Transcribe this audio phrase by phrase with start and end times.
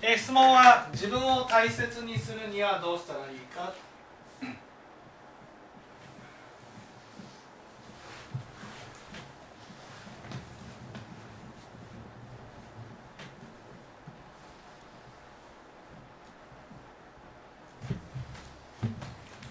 [0.00, 3.74] え質問は自分を大切にするにはどうしたらいいか？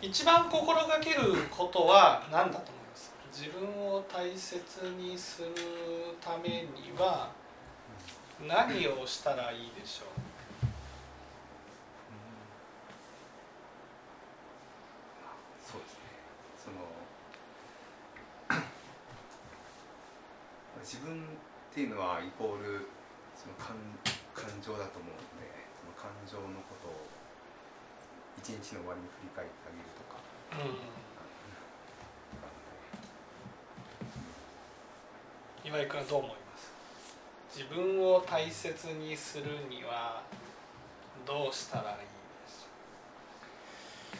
[0.01, 3.13] 一番心がけることは何だと思います？
[3.33, 4.63] 自分を大切
[4.97, 5.49] にする
[6.21, 7.29] ためには
[8.47, 10.07] 何をしたらいいでしょう
[15.69, 15.99] そうですね
[16.63, 16.77] その
[20.81, 21.25] 自分っ
[21.73, 22.87] ていうのはイコール
[23.35, 23.75] その感
[24.33, 25.49] 感情だと思うので
[25.81, 27.09] その感情のことを
[28.37, 30.21] 一日の終わりに振り返ってあげるとか、
[30.61, 30.69] う
[35.65, 36.69] ん、岩井君はどう思います？
[37.57, 40.21] 自分を大切にするには
[41.25, 42.05] どうしたらいいで
[42.45, 42.69] しょ
[44.13, 44.17] う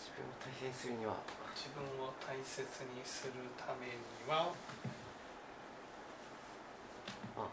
[0.00, 1.20] 自分を大切にするには。
[1.60, 3.92] 自分を大切にするために
[4.26, 4.48] は
[7.36, 7.52] まあ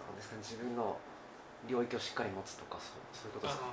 [0.00, 0.42] なんですかね。
[0.42, 0.98] 自分の
[1.68, 3.58] 領域をしっかり持つとかそうそういうことです。
[3.58, 3.64] か、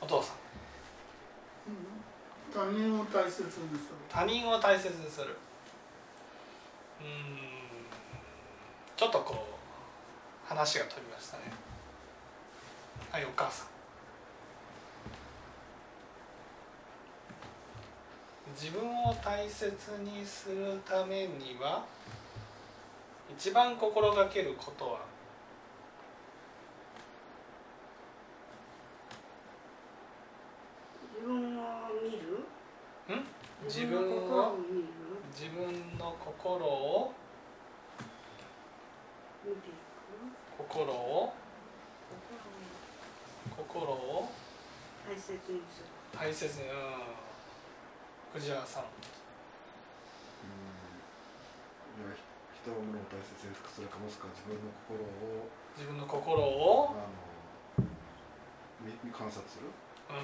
[0.00, 0.36] お父さん、
[2.52, 3.66] 他人を大切にする。
[4.08, 5.36] 他人を大切にする。
[7.00, 7.06] うん。
[8.96, 11.44] ちょっとこう話が飛びましたね。
[13.10, 13.66] はいお母さん。
[18.54, 19.72] 自分を大切
[20.04, 21.84] にするためには
[23.36, 25.00] 一番心がけることは？
[31.14, 31.62] 自分を
[32.02, 32.44] 見る？
[33.16, 33.24] ん？
[33.66, 34.56] 自分を？
[35.34, 37.12] 自分の心を？
[39.44, 39.74] 見ていく？
[40.58, 41.32] 心を？
[43.56, 44.28] 心を？
[45.08, 45.38] 大切に
[45.70, 45.86] する。
[46.18, 46.74] 大切にうん。
[48.34, 48.84] 藤原さん
[52.62, 57.02] 人を物を大切にするかもしくは自分の心を自分の心をあ
[57.82, 57.90] の
[59.02, 60.22] み観察するうん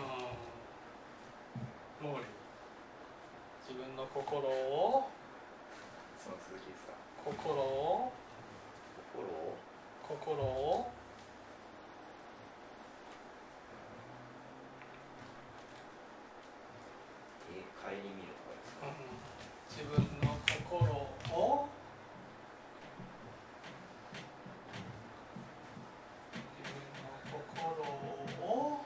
[1.99, 2.22] 毛利
[3.66, 5.10] 自分の心を
[6.19, 6.93] その続きですか？
[7.25, 8.12] 心を？
[9.12, 9.56] 心を
[10.06, 10.91] 心を
[17.50, 18.97] えー、顧みるとかですか、うん、
[19.69, 20.87] 自分の心
[21.34, 21.66] を
[26.55, 26.70] 自分
[27.03, 27.43] の心
[28.47, 28.78] を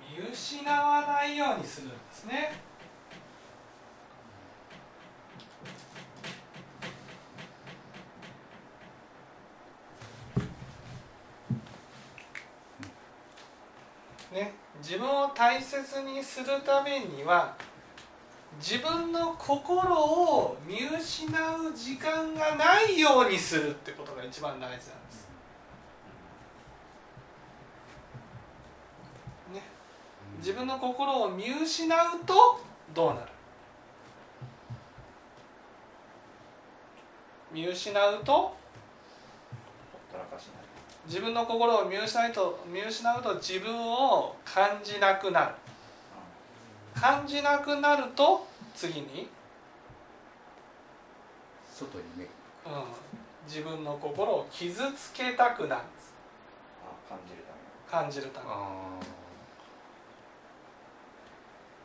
[0.00, 2.52] 見失わないようにするんですね。
[14.32, 17.56] ね、自分を大切にするためには
[18.60, 25.28] 自分の心を見失う時間がないようにするってことが一番大事なんです。
[29.54, 29.62] ね、
[30.48, 32.58] 自分の心を見失うと
[32.94, 33.20] どうなる？
[37.52, 38.56] 見失うと
[41.04, 45.54] 自分の心を見失うと見失うと自分を感じなくなる。
[46.94, 49.28] 感じなくなると次に、
[51.70, 52.24] 外に目。
[52.24, 52.30] うん、
[53.46, 55.82] 自分の心を傷つけたくなる。
[57.06, 57.42] 感じる
[57.90, 58.02] ため。
[58.02, 58.46] 感じるため。
[58.48, 58.98] あ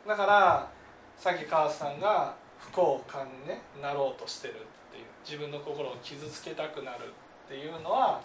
[0.06, 0.68] だから
[1.16, 4.56] さっき川瀬さんが不幸感に、ね、なろうとしてるっ
[4.92, 6.98] ていう自分の心を傷つけたくなる
[7.46, 8.20] っていうのは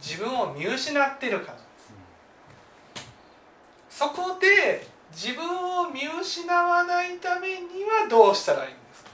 [0.00, 1.58] 自分を見失ってるから
[3.88, 9.10] そこで自分を見失わないためにはどうしたらいいんですか？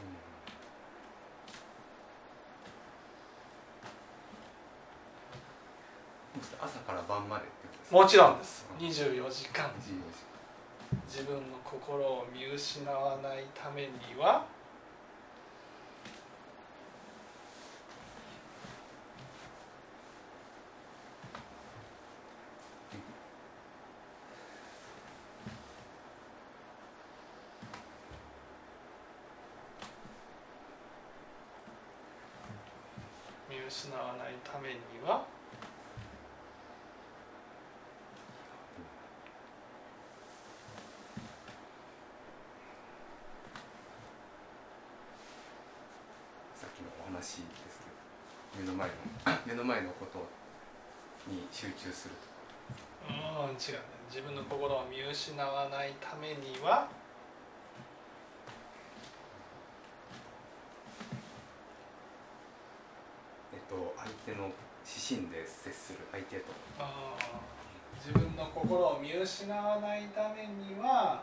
[6.62, 7.44] ー朝から晩まで
[7.90, 8.66] もちろんです。
[8.78, 9.66] うん24時間。
[9.66, 10.29] 24時
[11.06, 13.88] 自分の心を見失わないために
[14.18, 14.46] は
[33.50, 35.26] 見失わないためには
[46.54, 47.80] さっきのお話です
[48.56, 48.94] けど目の前の
[49.46, 50.26] 目の前のこと
[51.30, 52.30] に集中すると。
[53.08, 53.84] うん違うね。
[54.08, 56.88] 自分の心を見失わないためには
[63.52, 64.50] えっと相手の
[64.84, 66.52] 指針で接する相手と。
[67.96, 71.22] 自分の心を見失わないためには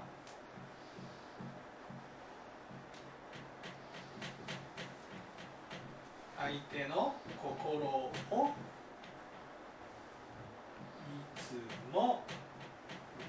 [6.48, 7.14] 相手の
[7.44, 8.40] 心をい
[11.36, 11.60] つ
[11.94, 12.24] も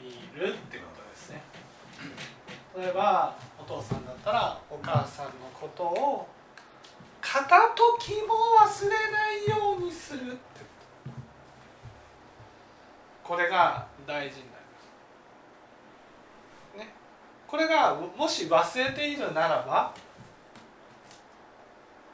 [0.00, 1.43] 見るってことですね。
[2.79, 6.29] 例えばお父さんだったらお母さんのことを
[7.20, 8.35] 片時も
[8.65, 10.38] 忘れないようにするって。
[13.25, 14.64] これが大事になり
[16.73, 16.87] ます。
[16.87, 16.94] ね、
[17.49, 19.93] これがもし忘れているならば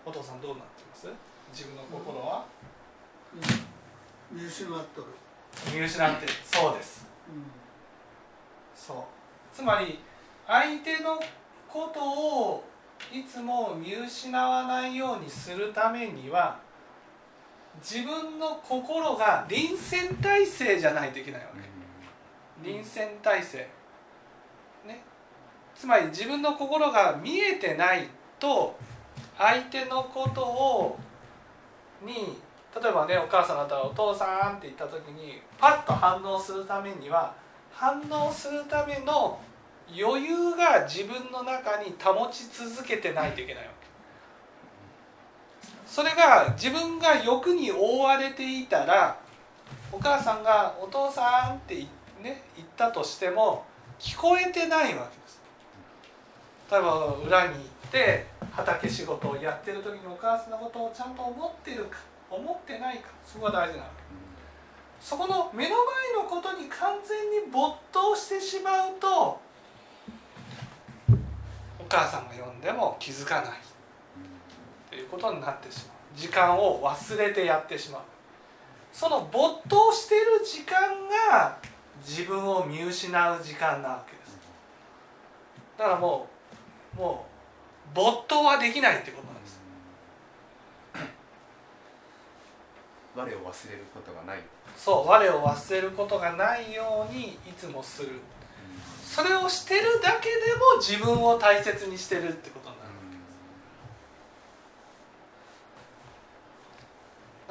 [0.06, 0.73] お父さんどうなって
[1.08, 1.62] ます？
[1.62, 2.44] 自分の心は？
[4.30, 5.06] 見失っとる、
[5.72, 7.06] 見失ってるそうです。
[8.74, 8.96] そう。
[9.54, 10.00] つまり
[10.46, 11.20] 相手の
[11.68, 12.64] ことを
[13.12, 16.58] いつも見失わないようにするためには
[17.80, 21.48] 自分の心が臨戦態勢じゃないといけないわ
[22.62, 22.68] け。
[22.68, 23.68] 臨戦態勢。
[24.86, 25.02] ね。
[25.74, 28.08] つまり自分の心が見えてない
[28.38, 28.78] と
[29.36, 30.98] 相手のことを
[32.02, 32.38] に
[32.80, 37.34] 例えばねお母さんだったら「お父さん」って言った時にパッと反応するためには
[37.72, 39.38] 反応するための
[39.88, 43.74] 余裕が自分の中に保ち続けてないといけないわけ。
[45.86, 49.16] それが自分が欲に覆われていたら
[49.92, 51.76] お母さんが「お父さん」って、
[52.20, 53.64] ね、言ったとしても
[53.98, 55.40] 聞こえてないわけです。
[56.70, 61.98] 例えば裏に行って畑仕事をやってる時にお母さんのことをちゃんと思ってるか
[62.30, 64.04] 思ってないかそこが大事なわけ
[65.00, 69.40] そこの目の前のことに完全に没頭してしまうと
[71.84, 73.50] お母さんが呼んでも気づかない。
[74.90, 76.18] ということになってしまう。
[76.18, 78.02] 時間を忘れてやってしまう。
[78.90, 80.80] その没頭している時間
[81.30, 81.58] が
[82.06, 84.38] 自分を見失う時間なわけです。
[85.76, 86.26] だからも
[86.96, 87.33] うもう
[87.94, 89.60] 没頭はできないってことなんです。
[93.14, 94.40] 我を忘れることがない。
[94.76, 98.20] そう我を忘れることがないようにいつもする。
[99.04, 102.82] それをしてるだけでも自分を大切にしてるってことにな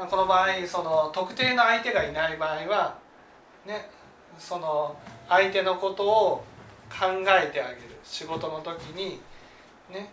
[0.04, 0.10] る。
[0.10, 2.98] この場合その特定の相手がいない場合は
[3.66, 3.90] ね
[4.38, 4.98] その
[5.30, 6.44] 相手のことを
[6.90, 7.94] 考えてあげる。
[8.04, 9.22] 仕事の時に
[9.94, 10.10] ね。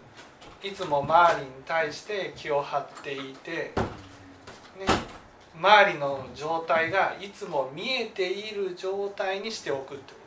[0.62, 3.72] いつも周りに対して気を張っていて、ね、
[5.58, 10.20] 周りの状態がいつも見えている状態にしておくってこ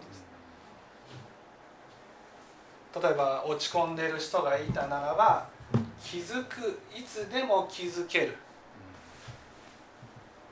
[2.91, 3.07] とです。
[3.07, 5.47] 例えば落ち込んでる人がいたならば
[6.03, 8.35] 気づくいつでも気づける。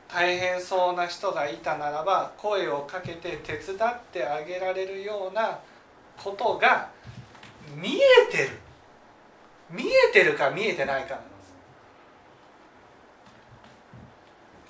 [0.07, 5.57] 大変そうな人がいたならば声をかけて手伝ってあげられるような
[6.21, 6.89] ことが
[7.75, 7.99] 見え
[8.29, 8.59] てる。
[9.71, 11.31] 見えてるか見えてないかなんです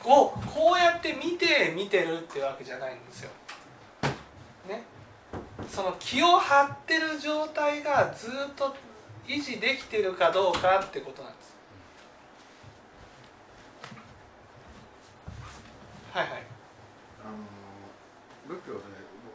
[0.04, 3.30] こうこうやって見て見てるってわけじゃないんですよ。
[4.68, 4.84] ね、
[5.68, 8.76] その気を張ってる状態がずっと
[9.28, 11.56] 維持できてるかどうかってことなんです。
[16.14, 16.44] はいはい。
[17.22, 17.38] あの
[18.50, 18.80] 仏教で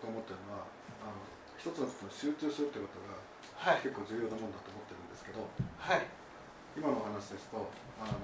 [0.02, 0.66] 僕は思ってるのは
[1.00, 1.22] あの
[1.56, 3.16] 一つのことに集中するってことが
[3.54, 4.85] はい結構重要なもんだと思っ
[5.26, 6.06] ですけどはい。
[6.78, 7.66] 今のお話ですと
[7.98, 8.14] あの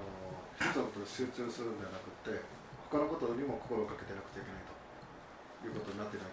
[0.55, 2.39] 一つのことに集中するんではなくて
[2.87, 6.27] 他のことにも心をかけてなくちゃいけないということになってない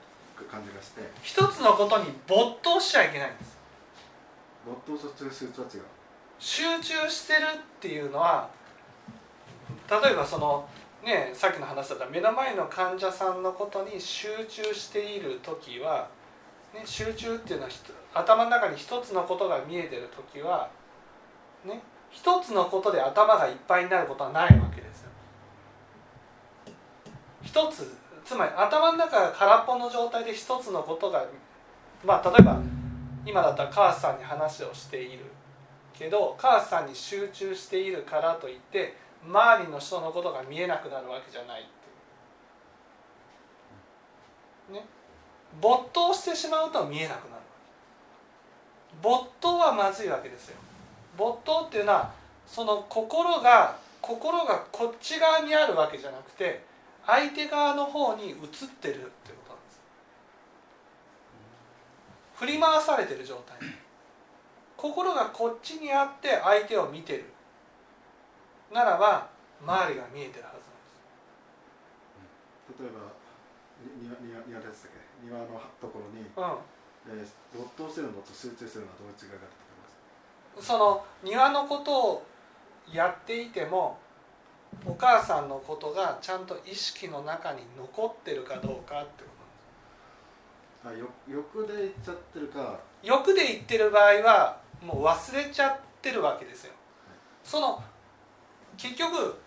[0.47, 1.03] 感じがして。
[1.23, 3.59] 一つのことに没頭しちゃいけないんです。
[4.65, 5.83] 没頭させる集中は違う。
[6.39, 8.49] 集中してるっていうのは
[9.91, 10.67] 例えばその
[11.05, 16.09] ねさっきの話だったら目の前の患者さんのことに集中している時は、
[16.75, 17.71] ね、集中っていうのは
[18.15, 20.71] 頭の中に一つのことが見えてる時は
[21.65, 25.11] ね一つのことで頭がいっぱいになることはないわけですよ。
[27.43, 31.25] 一つつまり頭の中が空っぽの状態で一つのことが
[32.05, 32.61] まあ例えば
[33.27, 35.25] 今だったらカースさんに話をしている。
[35.93, 41.65] けどカースさんに集中しているからといって周りの人のことが見えなくなるわけじゃないっ
[44.71, 44.81] ていう。
[44.81, 44.87] ね。
[45.61, 47.43] 没頭してしまうと見えなくなる。
[49.03, 50.57] 没頭はまずいわけですよ。
[51.17, 52.13] 没頭っていうのは
[52.47, 56.63] その心が心がこっち側にあるわけじゃなくて
[57.07, 58.37] 相手側の方に移っ
[58.81, 59.01] てるってこ
[59.49, 59.81] となんです。
[62.37, 63.57] 振り回されてる状態。
[64.77, 67.25] 心がこっちにあって相手を見てる。
[68.73, 69.29] ならば
[69.63, 70.67] 周りが見えてるはずなんで
[72.79, 72.83] す。
[72.83, 73.01] 例えば
[74.01, 75.00] 庭庭庭ですっけ？
[75.31, 76.59] 庭のところに、なん。
[77.07, 79.97] えー、没頭してるのと集中するのはどういう違いがあると思います。
[80.57, 82.27] うんその庭のことを
[82.93, 83.99] やっていても
[84.85, 89.31] お母さんのことがちゃんと意識の中に残ってるかどうかってこ
[90.83, 91.33] となんです。
[91.33, 92.79] 欲で言っちゃってるか。
[93.03, 96.73] 欲で言ってる場合はもう忘れちゃってるわけですよ。
[97.45, 97.83] その
[98.77, 99.39] 結局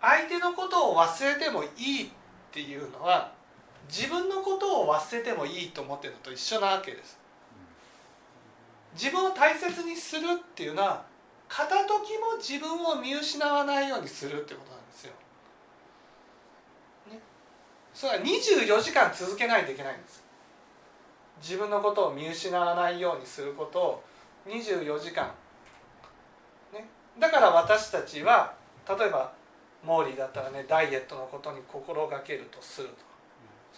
[0.00, 2.10] 相手のことを忘れてもいいっ
[2.50, 3.32] ていうのは
[3.92, 7.20] 自分のことを忘れてもいいと思ってるのと一緒なわけです。
[8.94, 11.04] 自分を大切にするっていうのは
[11.46, 15.12] 片時も自分を見失わないようにするってことなんですよ、
[17.10, 17.18] ね、
[17.92, 20.22] それは24時間続けないといけないんです。
[21.42, 24.04] 自分のことを見失わないようにすることを
[24.46, 25.26] 24時間、
[26.72, 26.86] ね、
[27.18, 28.54] だから私たちは
[28.88, 29.32] 例えば
[29.84, 33.11] モーリーだったらねダイエットのことに心がけるとすると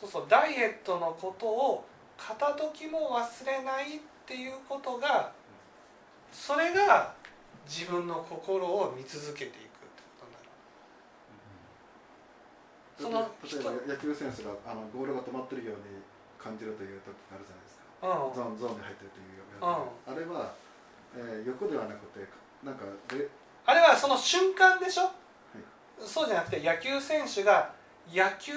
[0.00, 1.84] そうそうダイエットのことを
[2.16, 5.32] 片時も忘れないっていうことが
[6.32, 7.14] それが
[7.66, 9.58] 自分の心を見続けていくっ
[9.94, 10.26] てこ
[13.00, 13.26] とになる。
[13.28, 16.02] その例えば野球選手があのゴールが止まってるように
[16.38, 18.34] 感じるという時があるじゃないですか、うん。
[18.34, 19.78] ゾーンゾーンに入ってるというような、
[20.12, 20.52] あれは、
[21.16, 22.26] えー欲ではなくて
[22.62, 23.28] なんかで
[23.64, 25.10] あれはその瞬間でしょ、
[25.98, 27.72] そうじゃなくて野球選手が
[28.12, 28.52] 野球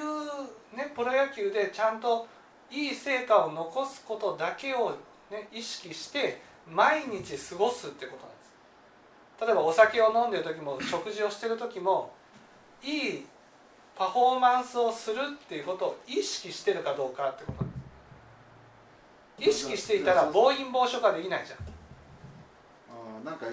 [0.76, 2.28] ねプロ野球でちゃんと
[2.70, 4.92] いい成果を残すことだけを、
[5.32, 9.46] ね、意識して毎日過ごすってことなんです。
[9.46, 12.12] 例えばお酒を飲んでる時も食事をしてる時も
[12.84, 13.26] いい
[13.96, 17.72] パフォーマンスをするっていうことを意識してるかどうかってことなん
[19.40, 19.68] です。
[19.68, 21.60] 意識していたら暴飲暴食はできないじゃん。
[21.60, 23.46] あーなんか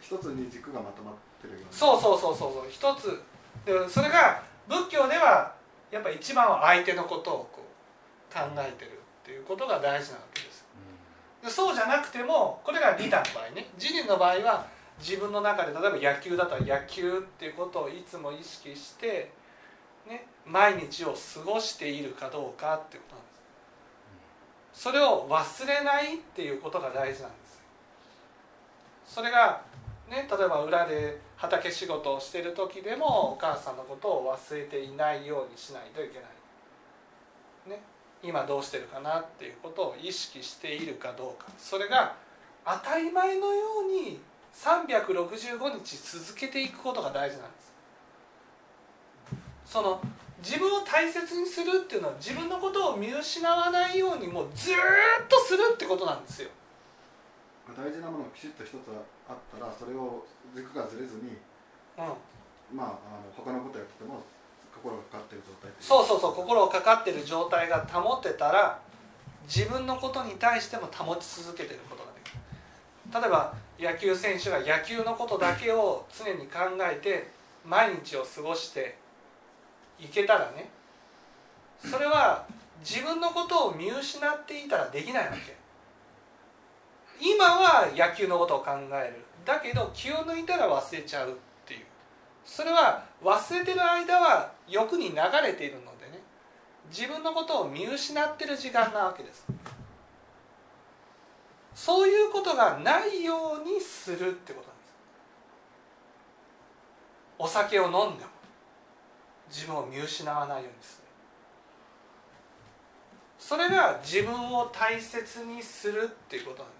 [0.00, 1.66] 一つに軸がまとまってるような。
[1.70, 2.66] そうそうそうそうそう。
[2.68, 3.22] 一つ。
[3.64, 5.54] でそれが仏教では
[5.90, 10.66] やっぱ一番は相手のことをこう考えてるっていうことが大事なわけです。
[11.42, 13.68] でそうじゃなくてもこれが利他の場合ね。
[13.80, 14.66] 自利の場合は
[14.98, 19.32] 自分の中で例えば野球だったら野球っていうことをいつも意識して、
[20.08, 23.32] ね、毎日を過ごしているかどうかっていうことなんで
[24.74, 24.82] す。
[24.82, 27.62] それを忘れないっていうことが大事なんです。
[29.06, 29.62] それが
[30.08, 36.26] ね、例えば裏で畑仕事をしてる時でもお母さんのことを忘れていないようにしないといけな
[37.76, 37.82] い、ね、
[38.22, 41.48] 今どうしてるかなっていうことを意識しているかどうか。
[41.56, 42.16] それが
[42.66, 44.20] 当たり前のように
[44.52, 47.72] 365日続けていくことが大事なんです。
[49.64, 50.00] その
[50.42, 54.74] 自分を大切にするっていうのは自分のことを見失わないようにもうずっ
[55.28, 56.50] とするってことなんですよ。
[57.76, 58.74] 大事なものがきちっと一つ
[59.28, 61.36] あったらそれを軸がずれずに
[61.98, 62.76] うん。
[62.76, 64.22] まああの他のことやってても
[64.74, 68.80] 心がかかってる状態そうそうそう心をかかってる状態が保てたら
[69.44, 72.38] 自分のことに対しても保ち続けてることができる。
[73.20, 77.30] 例えば野球選手が野球のことだけを常に考えて
[77.64, 78.96] 毎日を過ごして
[79.98, 80.68] いけたらね
[81.78, 82.46] それは
[82.80, 85.56] 自分のことを見失っていたらできないわけ
[87.20, 89.24] 今は野球のことを考える。
[89.44, 91.34] だけど気を抜いたら忘れちゃうっ
[91.66, 91.80] ていう。
[92.44, 96.22] それは忘れてる間は欲に流れているのでね。
[96.90, 99.46] 自分のことを見失ってる時間なわけです。
[101.74, 104.94] そういうことがないようにするってことなんです。
[107.38, 108.30] お酒を飲んでも。
[109.50, 111.08] 自分を見失わないようにする。
[113.38, 116.77] それが自分を大切にするっていうことなんです。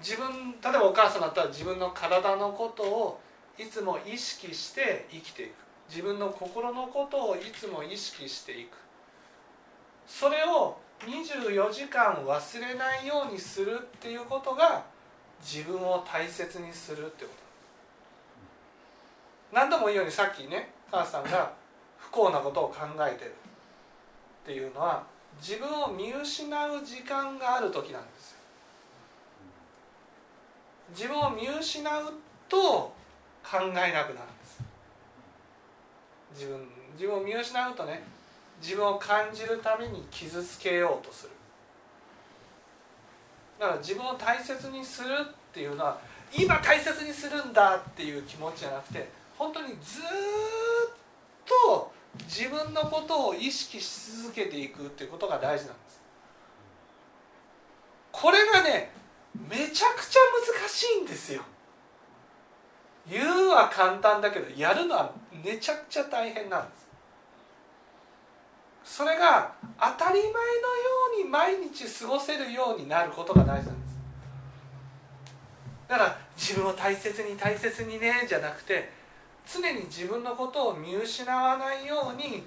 [0.00, 3.20] 自分例えばお母さんだったら自分の体のことを
[3.58, 5.52] いつも意識して生きていく。
[5.88, 8.76] 自分の心のことをいつも意識していく。
[10.06, 14.84] それを24時間忘れないようにするっていうことが
[15.42, 17.50] 自分を大切にするってこと。
[19.52, 21.52] 何度も言うようにさっきね母さんが
[21.98, 25.04] 不幸なことを考えてるっていうのは
[25.40, 28.19] 自分を見失う時間がある時なんです。
[30.90, 32.12] 自分を見失う
[32.48, 32.92] と
[33.42, 34.62] 考えなくなるんです。
[36.34, 38.02] 自分自分を見失うとね
[38.60, 41.30] 自分を感じるために傷つけようとする。
[43.58, 45.98] だから自分を大切にするっていうのは
[46.32, 50.02] 今大切にするんだっていう気持ちじゃなくて本当にずっ
[51.44, 51.92] と
[52.24, 56.00] 自分のことを意識し続けていくっていうことが大事なんです。
[58.12, 58.92] これがね
[59.34, 60.20] めちゃくちゃ
[60.60, 61.42] 難しいんですよ。
[63.08, 65.12] 言うは簡単だけどやるのは
[65.44, 66.88] めちゃくちゃ大変なんです。
[68.84, 70.34] それが当たり前のよ
[71.20, 73.96] うに毎日過ごせるようになることが大事なんです。
[75.88, 78.90] だから自分を大切に大切にねじゃなくて
[79.52, 82.44] 常に自分のことを見失わないように、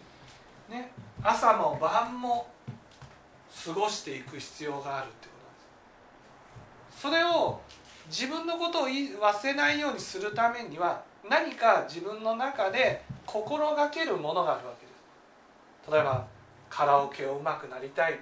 [0.70, 2.48] ね、朝も晩も
[3.66, 5.33] 過ごしていく必要があるって。
[7.04, 7.60] それを
[8.08, 15.92] 自分のことを忘れないようにするためには何か自分の中で心がけるものがあるわけです。
[15.92, 16.26] 例えば
[16.70, 18.20] カラオケをうまくなりたいと。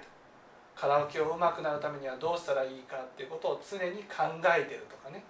[0.74, 5.22] カラオケをうまくなるためにはどうしたらいいかっていうことを常に考えてるとかね。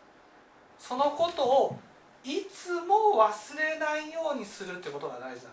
[0.78, 1.78] そのことを
[2.24, 5.44] いつも忘れないようにするってことが大事なんです。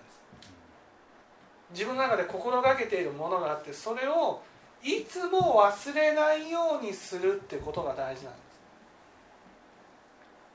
[1.72, 4.42] 自分の中で心がけているものがあってそれを
[4.82, 8.40] いつも忘れないようにするってことが大事なんで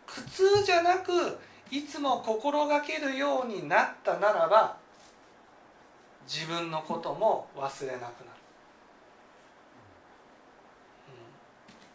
[0.06, 0.22] す。
[0.22, 1.38] 苦痛じゃなく
[1.70, 4.76] いつも心がけるようになったならば
[6.26, 8.12] 自分のことも忘れなくなる、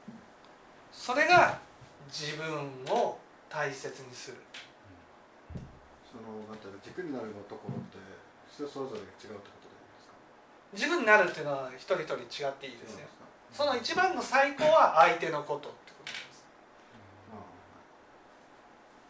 [0.10, 0.14] うん、
[0.92, 1.58] それが
[2.12, 2.46] 自分
[2.94, 3.18] を
[3.50, 4.38] 大切にする。
[6.12, 7.98] そのなんていうの軸になるところって
[8.52, 9.69] 人それぞれ違うってこと？
[10.74, 13.08] 自分になるっていうのは一人一人違っていいですよ
[13.52, 16.46] その一番の最高は相手のことってことです、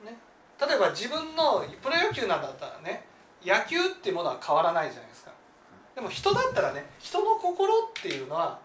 [0.05, 0.17] ね、
[0.59, 3.03] 例えば自分のプロ野球なんだったらね
[3.45, 5.31] 野球っていうものは変わらないじゃないですか。
[5.95, 8.59] でも人だったらね人の心っていうのは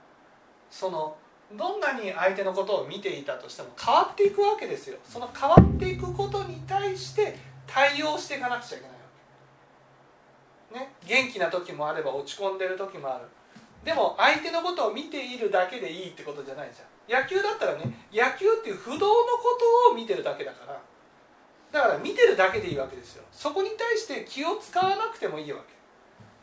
[0.70, 1.16] その
[1.52, 4.98] どんなに相手のことを見ていたとしても変わっていくわけですよ。
[5.04, 8.93] その変わっていくことに対して対応していかなくちゃいけない
[10.74, 13.24] ね元気な時もあれば落ち込んでる時もある。
[13.84, 17.22] でも相手のことを見ているだけでいいってことじゃないじゃん。
[17.22, 19.58] 野球だったらね野球っていう不動のこ
[19.88, 20.80] とを見てるだけだから。
[21.72, 23.24] だから見てるだけでいいわけですよ。
[23.32, 25.74] そこに対して気を使わなくてもいいわけ。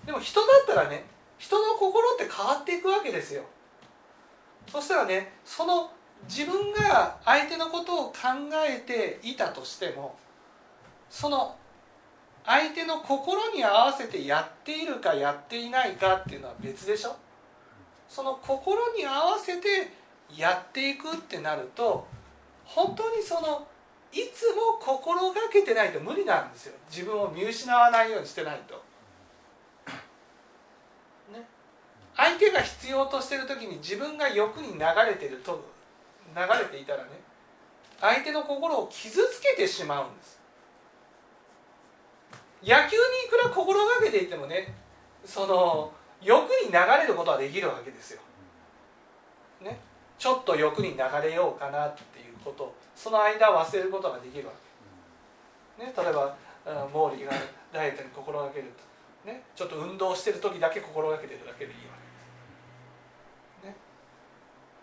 [0.06, 1.06] でも人だったらね
[1.38, 3.44] 人の心って変わっていくわけですよ。
[4.68, 5.92] そしたらねその
[6.28, 8.14] 自分が相手のことを考
[8.68, 10.16] えていたとしても
[11.10, 11.56] その
[12.46, 17.16] 相手の心に合わせてやっているかやっていないかっていうのは別でしょ？
[18.10, 19.92] その心に合わせて
[20.36, 22.08] やっていくってなると
[22.66, 23.68] 本当にその
[24.12, 26.74] いつも心がけてないと無理なんですよ。
[26.90, 28.82] 自分を見失わないようにしてないと。
[32.18, 35.64] 相手が必要としてる時に自分が欲に流れてると
[36.36, 37.10] 流れていたらね
[38.00, 40.41] 相手の心を傷つけてしまうんです。
[42.64, 44.74] 野球にいくら心がけていてもね
[45.26, 48.22] その欲に流れることはできるわけですよ、
[49.62, 49.80] ね、
[50.20, 52.74] ちょっと欲に流れようかなっていうこと。
[52.96, 54.54] その間忘れることができるわ
[55.80, 56.36] け、ね、例えば
[56.94, 57.32] 毛利が
[57.74, 58.72] ダイエットに心がける
[59.26, 61.94] と、ね、ちょっと運動してる時だけ心がけてるだけでいいわ
[63.64, 63.76] けです。
[63.76, 63.76] ね。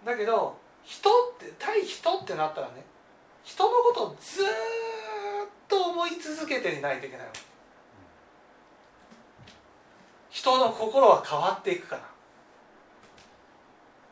[0.05, 2.85] だけど人って対人ってなったらね
[3.45, 4.47] 人のことをずっ
[5.69, 7.41] と思い続けていないといけないわけ。
[10.39, 12.03] 人の心は変わっていくから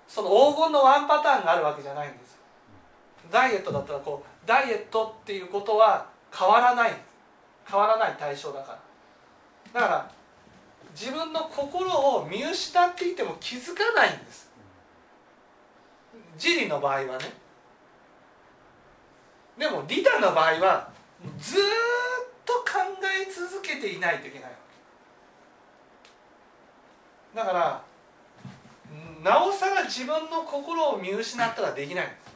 [0.09, 2.37] その黄金のワンパターンがあるわけじゃないんです
[3.31, 6.93] ダイエットだったらこうダイエットっていうことは変わらない。
[7.69, 8.79] 変わらない対象だか
[9.75, 9.81] ら。
[9.81, 10.11] だから
[10.93, 14.51] 自分の心を見失っていても気づかないんです。
[16.39, 17.25] ジリの場合はね。
[19.59, 20.91] でもリタの場合は
[21.39, 21.61] ずっ
[22.45, 22.63] と考
[23.03, 24.57] え続けていないといけないわ
[27.37, 27.83] だから
[29.23, 32.07] なおさら自分の心を見失ったらできない。
[32.07, 32.27] んです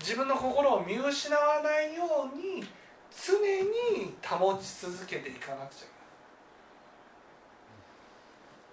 [0.00, 2.02] 自分の心を見失わないよ
[2.34, 2.62] うに
[3.10, 5.96] 常に保ち続けていかなくちゃいけない。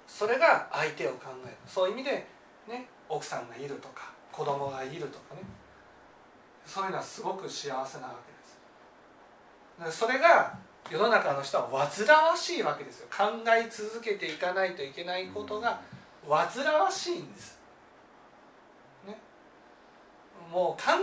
[0.06, 1.56] それが相手を考える。
[1.66, 2.28] そういう意味で、
[2.68, 5.42] ね、奥さんがいるとか子供がいるとかね。
[6.66, 8.16] そういうのはすごく幸せなわ
[9.80, 9.98] けです。
[9.98, 10.58] それが
[10.92, 13.08] 世の中の人は煩わしいわけですよ。
[13.10, 15.82] 考え続けていかないといけないことが
[16.28, 17.60] 煩わしいんです、
[19.08, 19.18] ね、
[20.52, 21.02] もう考えな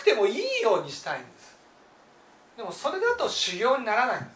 [0.00, 1.56] くてもいいようにしたいんです。
[2.56, 4.30] でもそれだと修行にならないんで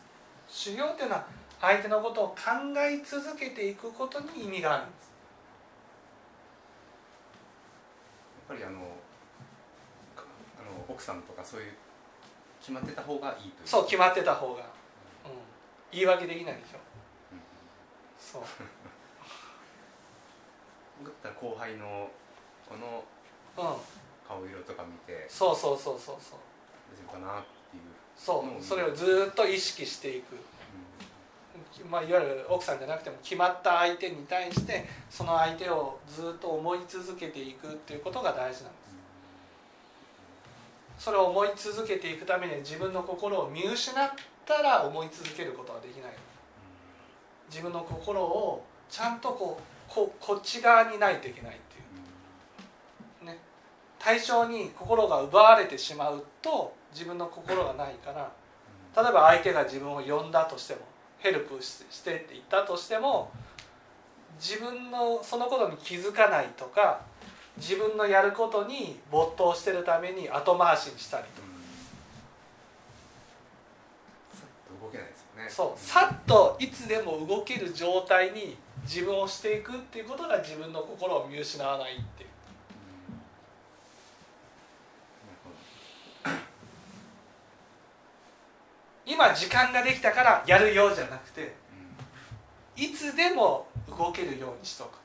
[0.48, 0.70] す。
[0.70, 1.26] 修行っていうのは
[1.60, 2.34] 相手のことを考
[2.78, 5.02] え続けていくことに意味があるんです。
[8.52, 8.80] ぱりあの
[10.14, 10.24] か
[10.60, 11.72] あの奥さんとかそういう
[12.60, 13.68] 決まってた方がいいという。
[13.68, 14.66] そう決まってた方が、うん、
[15.92, 16.78] 言い訳できないでしょ。
[17.32, 17.40] うん
[18.18, 18.42] そう。
[21.04, 22.08] だったら後輩の
[22.68, 23.04] この
[23.56, 23.76] うん
[24.26, 26.38] 顔色とか見てそうそうそうそうそう。
[26.90, 27.82] 大丈夫かなっていう、
[28.16, 28.62] そう。
[28.62, 30.36] それをずっと意識していく、
[31.90, 38.78] まあ、いわゆる奥さんじゃなくても決まった相手に対してその相手をずっと思い続けていくっていうことが大事なんで
[40.98, 41.04] す。
[41.04, 44.10] それを思い続けていくためには自分の心を見失っ
[44.44, 46.12] たら思い続けることはできない。
[47.48, 53.26] 自分の心をちゃんとこうここっち側にないといけないっていう。
[53.26, 53.38] ね。
[53.98, 58.30] 対象に心が奪われてしまうと自分の心がないから。
[58.94, 60.80] 例えば相手が自分を呼んだとしても
[61.18, 63.30] ヘルプししてって言ったとしても
[64.38, 67.00] 自分のそのことに気づかないとか
[67.56, 71.48] 自分のやることに没頭してるために後回しにしたりとか
[74.34, 75.48] さっと動けないですよね。
[75.48, 75.80] そう。
[75.80, 82.28] さっといつでも動ける状態に自分をしていくっていうことが自分の心を見失わないっていう。
[89.04, 91.54] 今時間ができたからやるようじゃなくて
[92.76, 95.02] いつでも動けるようにしとく。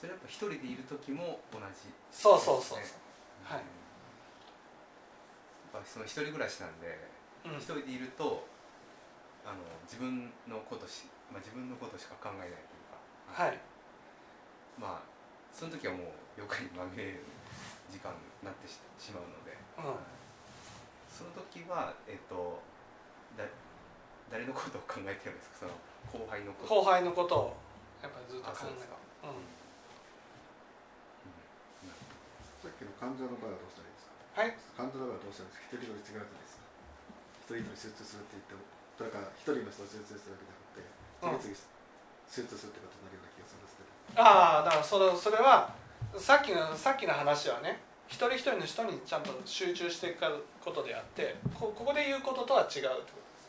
[0.00, 1.64] それやっぱ一人でいる時も同じ。
[2.12, 2.78] そうそうそうそう。
[3.44, 3.58] はい。
[3.58, 3.64] や
[5.80, 7.17] っぱその一人暮らしなんでうん
[7.56, 8.44] 一人でいると
[9.46, 13.00] あの自分のことし、まあ、自分のことしか考えないというか、
[13.32, 13.56] はい。
[14.76, 15.06] まあ
[15.48, 17.24] その時はもう妖怪にまみれる
[17.88, 19.96] 時間になってししまうので、うん。
[21.08, 22.60] その時はえっと
[23.38, 23.48] だ
[24.30, 25.64] 誰のことを考えてるんですか？
[25.64, 25.72] その
[26.12, 26.74] 後輩のこと。
[26.74, 27.56] 後輩のことを
[28.04, 29.00] やっぱりずっと考えあそうですか。
[29.24, 29.48] るうん。
[32.60, 34.44] さっきの患者の場合はどうしたらいいですか？
[34.44, 34.52] はい。
[34.76, 35.80] 患者の場合はどうしたらいいですか？
[35.80, 36.67] 一人一人違うですか？
[37.48, 38.60] 一人一人集中するって言っても
[39.00, 41.64] だから一人の人を集中するわけじゃなくて次々
[42.28, 45.72] 集中するってことになるような気がするんですけどああだからそれそれは
[46.20, 50.24] さっきのさっきの話はね一人一人の人にちゃんと集中していく
[50.60, 53.48] ことであってこここで言うこととは違うってことです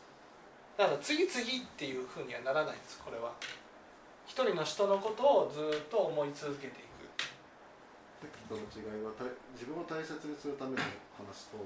[0.79, 3.35] だから次々っていうふうにはならないんですこれは
[4.23, 7.03] 一人の人のことをずっと思い続けていく
[8.23, 9.11] さっきとの違いは
[9.51, 10.83] 自分を大切にするための
[11.19, 11.59] 話と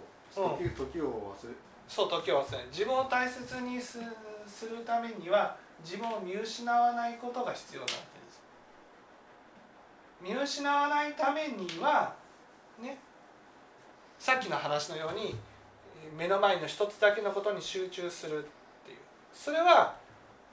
[0.58, 1.54] 時時を忘れ
[1.88, 4.00] そう時を忘れない自分を大切にす
[4.48, 8.41] するためには自分を見失わないことが必要なわけです。
[10.22, 12.13] 見失わないためには
[12.80, 12.98] ね
[14.17, 15.36] さっきの話のように
[16.04, 18.41] えー目の前の一つだけのことに集中するっ
[18.86, 18.98] ていう。
[19.34, 19.96] それは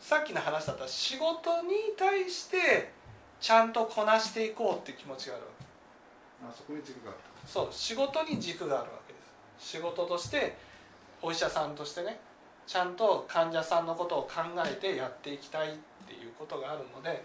[0.00, 2.92] さっきの話だったら仕事に対して
[3.40, 9.18] ちゃんとこなしていこうっていう気持ちがあるわけあそこに軸があるそう仕事に軸があるわけで
[9.58, 9.76] す。
[9.76, 10.56] 仕事として
[11.22, 12.18] お医者さんとしてね
[12.66, 15.72] ちゃんと患者さんのことを考えてやっていきたいっ
[16.06, 17.24] ていうことがあるので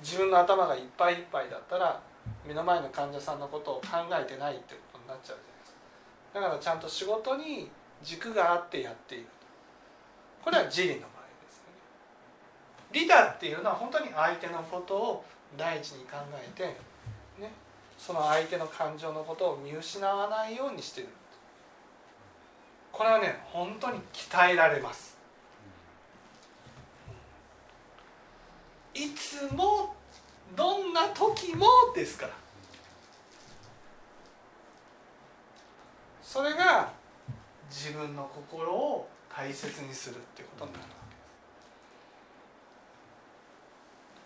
[0.00, 2.00] 自分の頭がいっぱいいっぱいだったら
[2.46, 5.78] 目の前の患者さんのことを考えてないってことになっちゃうじゃないですか。
[6.34, 7.70] だからちゃんと仕事に
[8.02, 9.26] 軸があってやっている
[10.42, 11.08] これは自利の場合
[11.44, 11.78] ですよね。
[12.92, 15.24] 利他っていうのは本当に相手のことを
[15.56, 16.64] 第一に考えて
[17.40, 17.52] ね
[17.98, 21.08] その相手の感情のことを見失わないようにしてる。
[23.00, 25.16] これはね本当に鍛えられます。
[28.92, 29.94] いつも
[30.54, 32.32] どんな時もですから。
[36.22, 36.92] それが
[37.70, 40.90] 自分の心を大切にするっていうことになるわ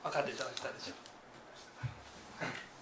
[0.02, 0.10] けです。
[0.10, 2.73] 分かっていただけたでしょう？